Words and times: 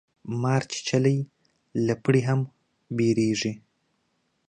مار 0.41 0.61
چیچلی 0.71 1.17
له 1.85 1.93
پړي 2.03 2.21
هم 2.29 2.39
ویریږي 2.97 3.53